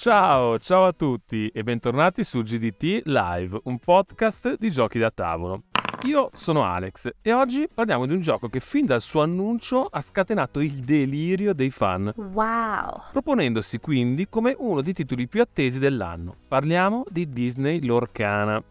[0.00, 5.64] Ciao, ciao a tutti e bentornati su GDT Live, un podcast di giochi da tavolo.
[6.04, 10.00] Io sono Alex e oggi parliamo di un gioco che fin dal suo annuncio ha
[10.00, 12.10] scatenato il delirio dei fan.
[12.16, 13.02] Wow!
[13.12, 16.34] Proponendosi quindi come uno dei titoli più attesi dell'anno.
[16.48, 18.64] Parliamo di Disney Lorcana.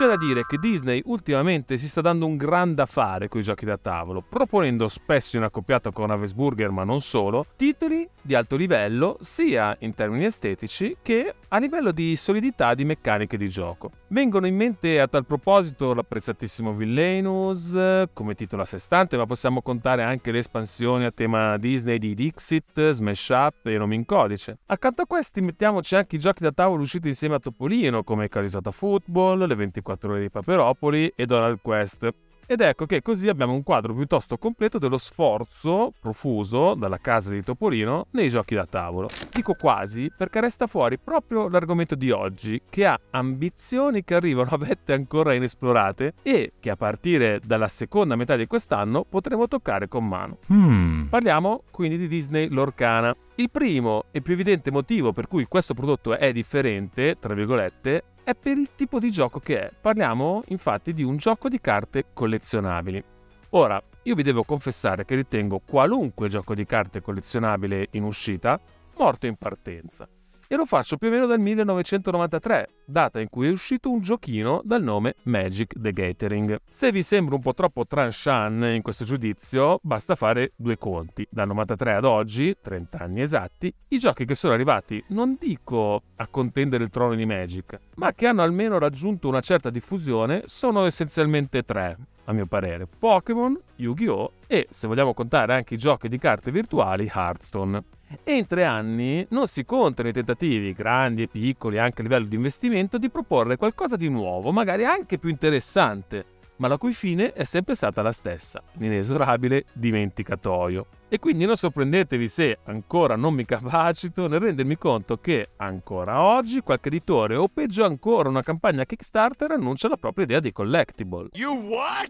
[0.00, 3.42] C'è da dire che Disney ultimamente si sta dando un gran da fare con i
[3.42, 8.56] giochi da tavolo, proponendo spesso in accoppiata con Avesburger ma non solo, titoli di alto
[8.56, 13.90] livello sia in termini estetici che a livello di solidità di meccaniche di gioco.
[14.08, 19.60] Vengono in mente a tal proposito l'apprezzatissimo Villainous come titolo a sé stante, ma possiamo
[19.60, 24.60] contare anche le espansioni a tema Disney di Dixit, Smash Up e Nomi in Codice.
[24.66, 28.70] Accanto a questi mettiamoci anche i giochi da tavolo usciti insieme a Topolino come Carisata
[28.70, 32.12] Football, le 24 ore di Paperopoli e Donald Quest.
[32.50, 37.44] Ed ecco che così abbiamo un quadro piuttosto completo dello sforzo profuso dalla casa di
[37.44, 39.08] Topolino nei giochi da tavolo.
[39.32, 44.56] Dico quasi perché resta fuori proprio l'argomento di oggi, che ha ambizioni che arrivano a
[44.56, 50.08] vette ancora inesplorate e che a partire dalla seconda metà di quest'anno potremo toccare con
[50.08, 50.38] mano.
[50.52, 51.04] Hmm.
[51.04, 53.14] Parliamo quindi di Disney Lorcana.
[53.36, 58.34] Il primo e più evidente motivo per cui questo prodotto è differente, tra virgolette, è
[58.34, 59.72] per il tipo di gioco che è.
[59.78, 63.02] Parliamo infatti di un gioco di carte collezionabili.
[63.50, 68.60] Ora, io vi devo confessare che ritengo qualunque gioco di carte collezionabile in uscita
[68.96, 70.08] morto in partenza.
[70.52, 74.60] E lo faccio più o meno dal 1993, data in cui è uscito un giochino
[74.64, 76.58] dal nome Magic the Gathering.
[76.68, 81.24] Se vi sembra un po' troppo tranchant in questo giudizio, basta fare due conti.
[81.30, 86.26] Dal 93 ad oggi, 30 anni esatti, i giochi che sono arrivati, non dico a
[86.26, 91.62] contendere il trono di Magic, ma che hanno almeno raggiunto una certa diffusione, sono essenzialmente
[91.62, 94.32] tre a mio parere, Pokémon, Yu-Gi-Oh!
[94.48, 97.82] e, se vogliamo contare anche i giochi di carte virtuali, Hearthstone.
[98.24, 102.26] E in tre anni non si contano i tentativi, grandi e piccoli, anche a livello
[102.26, 106.24] di investimento, di proporre qualcosa di nuovo, magari anche più interessante,
[106.56, 110.86] ma la cui fine è sempre stata la stessa, l'inesorabile dimenticatoio.
[111.08, 116.60] E quindi non sorprendetevi se ancora non mi capacito nel rendermi conto che ancora oggi
[116.60, 121.30] qualche editore o peggio ancora una campagna Kickstarter annuncia la propria idea di collectible.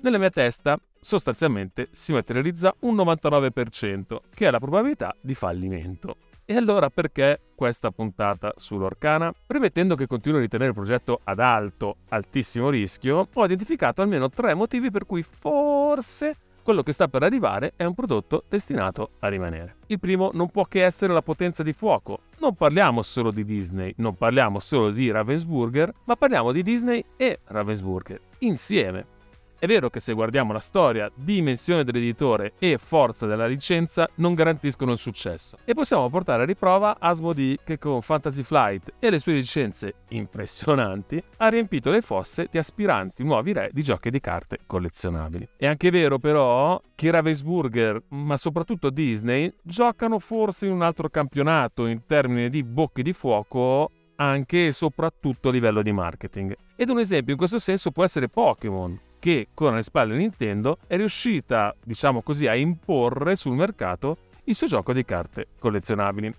[0.02, 6.16] Nella mia testa sostanzialmente si materializza un 99%, che è la probabilità di fallimento.
[6.44, 9.32] E allora perché questa puntata sull'Orcana?
[9.46, 14.54] Premettendo che continuo a ritenere il progetto ad alto, altissimo rischio, ho identificato almeno tre
[14.54, 19.76] motivi per cui forse quello che sta per arrivare è un prodotto destinato a rimanere.
[19.86, 22.20] Il primo non può che essere la potenza di fuoco.
[22.40, 27.40] Non parliamo solo di Disney, non parliamo solo di Ravensburger, ma parliamo di Disney e
[27.44, 29.18] Ravensburger insieme.
[29.60, 34.92] È vero che se guardiamo la storia, dimensione dell'editore e forza della licenza non garantiscono
[34.92, 35.58] il successo.
[35.66, 41.22] E possiamo portare a riprova Asmodee che con Fantasy Flight e le sue licenze impressionanti
[41.36, 45.46] ha riempito le fosse di aspiranti nuovi re di giochi di carte collezionabili.
[45.58, 51.84] È anche vero però che Ravensburger, ma soprattutto Disney, giocano forse in un altro campionato
[51.84, 56.56] in termini di bocche di fuoco anche e soprattutto a livello di marketing.
[56.76, 60.96] Ed un esempio in questo senso può essere Pokémon, che con le spalle Nintendo è
[60.96, 66.34] riuscita, diciamo così, a imporre sul mercato il suo gioco di carte collezionabili.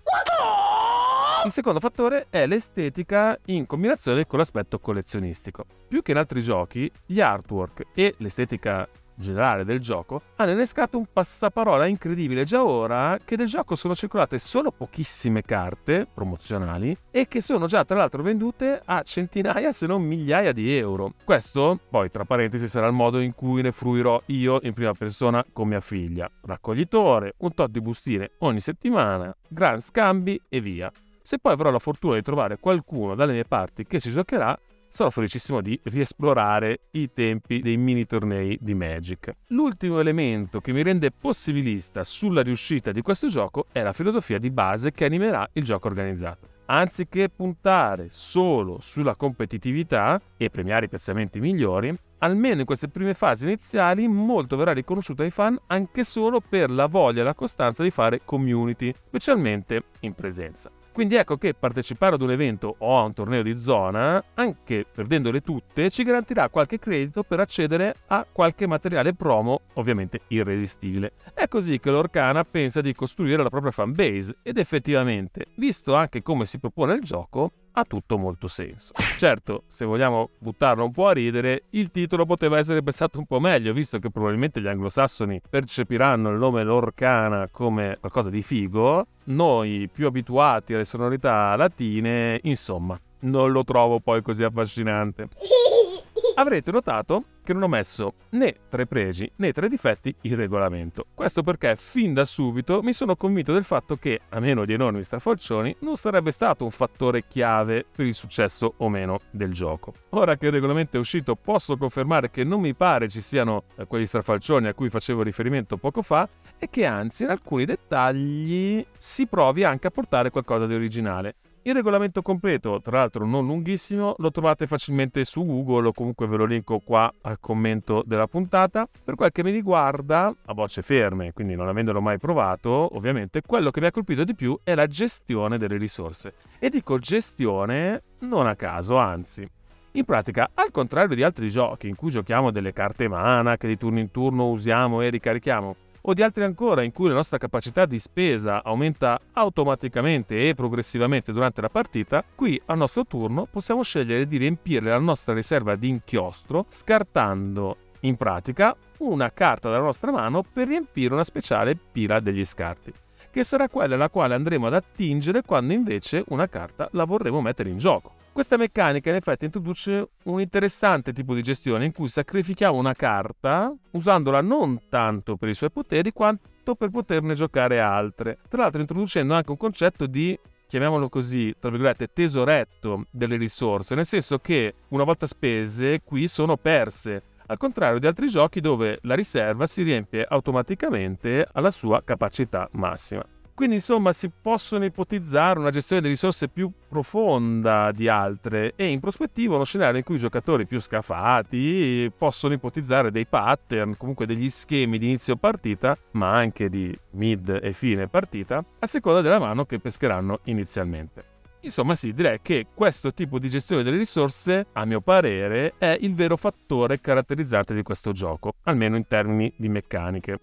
[1.44, 5.64] Il secondo fattore è l'estetica in combinazione con l'aspetto collezionistico.
[5.88, 11.06] Più che in altri giochi, gli artwork e l'estetica generale del gioco, hanno innescato un
[11.12, 17.40] passaparola incredibile già ora che del gioco sono circolate solo pochissime carte promozionali e che
[17.40, 21.14] sono già tra l'altro vendute a centinaia se non migliaia di euro.
[21.24, 25.44] Questo, poi tra parentesi, sarà il modo in cui ne fruirò io in prima persona
[25.52, 26.30] con mia figlia.
[26.42, 30.90] Raccoglitore, un tot di bustine ogni settimana, gran scambi e via.
[31.22, 34.58] Se poi avrò la fortuna di trovare qualcuno dalle mie parti che ci giocherà,
[34.92, 39.32] sarò felicissimo di riesplorare i tempi dei mini tornei di Magic.
[39.46, 44.50] L'ultimo elemento che mi rende possibilista sulla riuscita di questo gioco è la filosofia di
[44.50, 46.50] base che animerà il gioco organizzato.
[46.66, 53.44] Anziché puntare solo sulla competitività e premiare i piazzamenti migliori, almeno in queste prime fasi
[53.44, 57.90] iniziali molto verrà riconosciuto ai fan anche solo per la voglia e la costanza di
[57.90, 60.70] fare community, specialmente in presenza.
[60.92, 65.40] Quindi ecco che partecipare ad un evento o a un torneo di zona, anche perdendole
[65.40, 71.12] tutte, ci garantirà qualche credito per accedere a qualche materiale promo, ovviamente irresistibile.
[71.32, 76.44] È così che l'Orcana pensa di costruire la propria fanbase ed effettivamente, visto anche come
[76.44, 78.92] si propone il gioco, ha tutto molto senso.
[79.16, 83.40] Certo, se vogliamo buttarlo un po' a ridere, il titolo poteva essere pensato un po'
[83.40, 89.88] meglio, visto che probabilmente gli anglosassoni percepiranno il nome Lorcana come qualcosa di figo, noi
[89.92, 95.28] più abituati alle sonorità latine, insomma, non lo trovo poi così affascinante.
[96.36, 101.06] Avrete notato che non ho messo né tre pregi né tre difetti in regolamento.
[101.14, 105.02] Questo perché fin da subito mi sono convinto del fatto che, a meno di enormi
[105.02, 109.92] strafalcioni, non sarebbe stato un fattore chiave per il successo o meno del gioco.
[110.10, 113.86] Ora che il regolamento è uscito posso confermare che non mi pare ci siano eh,
[113.86, 116.28] quegli strafalcioni a cui facevo riferimento poco fa
[116.58, 121.34] e che anzi in alcuni dettagli si provi anche a portare qualcosa di originale.
[121.64, 126.36] Il regolamento completo, tra l'altro non lunghissimo, lo trovate facilmente su Google o comunque ve
[126.36, 128.88] lo linko qua al commento della puntata.
[129.04, 133.70] Per quel che mi riguarda, a bocce ferme, quindi non avendolo mai provato, ovviamente, quello
[133.70, 136.34] che mi ha colpito di più è la gestione delle risorse.
[136.58, 139.48] E dico gestione non a caso, anzi.
[139.92, 143.76] In pratica, al contrario di altri giochi in cui giochiamo delle carte mana che di
[143.76, 147.86] turno in turno usiamo e ricarichiamo, o di altri ancora in cui la nostra capacità
[147.86, 154.26] di spesa aumenta automaticamente e progressivamente durante la partita, qui al nostro turno possiamo scegliere
[154.26, 160.42] di riempire la nostra riserva di inchiostro scartando in pratica una carta dalla nostra mano
[160.42, 162.92] per riempire una speciale pila degli scarti,
[163.30, 167.70] che sarà quella alla quale andremo ad attingere quando invece una carta la vorremmo mettere
[167.70, 168.20] in gioco.
[168.32, 173.70] Questa meccanica in effetti introduce un interessante tipo di gestione in cui sacrifichiamo una carta
[173.90, 178.38] usandola non tanto per i suoi poteri quanto per poterne giocare altre.
[178.48, 180.36] Tra l'altro introducendo anche un concetto di
[180.66, 186.56] chiamiamolo così, tra virgolette, tesoretto delle risorse, nel senso che una volta spese qui sono
[186.56, 192.66] perse, al contrario di altri giochi dove la riserva si riempie automaticamente alla sua capacità
[192.72, 193.22] massima.
[193.54, 198.98] Quindi insomma si possono ipotizzare una gestione delle risorse più profonda di altre e in
[198.98, 204.48] prospettiva uno scenario in cui i giocatori più scafati possono ipotizzare dei pattern, comunque degli
[204.48, 209.66] schemi di inizio partita, ma anche di mid e fine partita, a seconda della mano
[209.66, 211.24] che pescheranno inizialmente.
[211.60, 216.14] Insomma sì, direi che questo tipo di gestione delle risorse, a mio parere, è il
[216.14, 220.40] vero fattore caratterizzante di questo gioco, almeno in termini di meccaniche.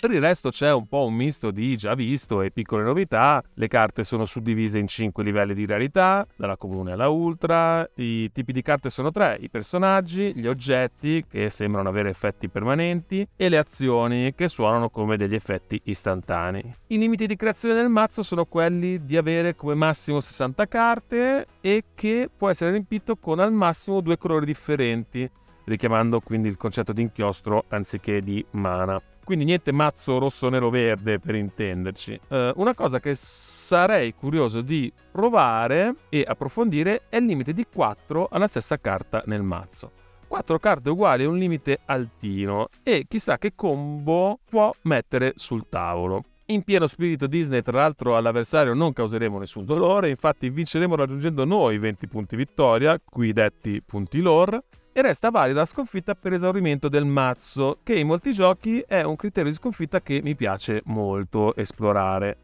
[0.00, 3.44] Per il resto c'è un po' un misto di già visto e piccole novità.
[3.52, 7.86] Le carte sono suddivise in 5 livelli di rarità, dalla comune alla ultra.
[7.96, 13.28] I tipi di carte sono tre: i personaggi, gli oggetti che sembrano avere effetti permanenti
[13.36, 16.76] e le azioni che suonano come degli effetti istantanei.
[16.86, 21.84] I limiti di creazione del mazzo sono quelli di avere come massimo 60 carte e
[21.94, 25.30] che può essere riempito con al massimo due colori differenti,
[25.64, 28.98] richiamando quindi il concetto di inchiostro anziché di mana
[29.30, 32.18] quindi niente mazzo rosso, nero, verde per intenderci.
[32.26, 38.26] Uh, una cosa che sarei curioso di provare e approfondire è il limite di 4
[38.28, 39.92] alla stessa carta nel mazzo.
[40.26, 46.24] 4 carte uguali è un limite altino e chissà che combo può mettere sul tavolo.
[46.46, 51.78] In pieno spirito Disney, tra l'altro, all'avversario non causeremo nessun dolore, infatti vinceremo raggiungendo noi
[51.78, 57.04] 20 punti vittoria, qui detti punti lore, e resta valida la sconfitta per esaurimento del
[57.04, 62.36] mazzo, che in molti giochi è un criterio di sconfitta che mi piace molto esplorare.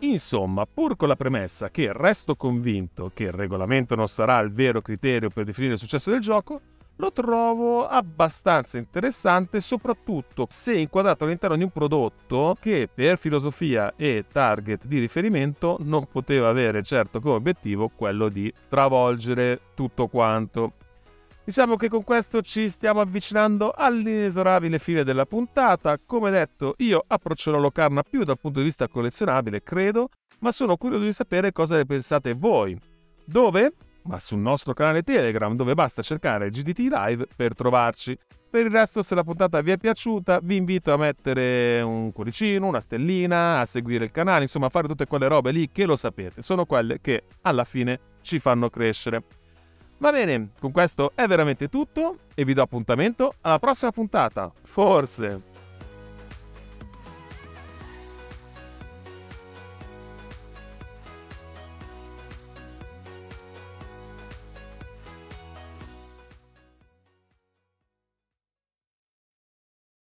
[0.00, 4.80] Insomma, pur con la premessa che resto convinto che il regolamento non sarà il vero
[4.80, 6.60] criterio per definire il successo del gioco,
[6.98, 14.24] lo trovo abbastanza interessante, soprattutto se inquadrato all'interno di un prodotto che per filosofia e
[14.30, 20.72] target di riferimento non poteva avere certo come obiettivo quello di stravolgere tutto quanto.
[21.44, 25.98] Diciamo che con questo ci stiamo avvicinando all'inesorabile fine della puntata.
[26.04, 31.04] Come detto, io approccerò Locarna più dal punto di vista collezionabile, credo, ma sono curioso
[31.04, 32.78] di sapere cosa ne pensate voi.
[33.24, 33.72] Dove?
[34.08, 38.18] Ma sul nostro canale Telegram dove basta cercare GDT Live per trovarci.
[38.50, 42.66] Per il resto, se la puntata vi è piaciuta, vi invito a mettere un cuoricino,
[42.66, 45.96] una stellina, a seguire il canale, insomma a fare tutte quelle robe lì che lo
[45.96, 49.22] sapete, sono quelle che alla fine ci fanno crescere.
[49.98, 54.50] Va bene, con questo è veramente tutto e vi do appuntamento alla prossima puntata.
[54.62, 55.57] Forse.